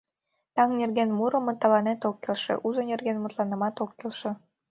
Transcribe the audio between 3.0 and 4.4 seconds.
мутланымат ок келше...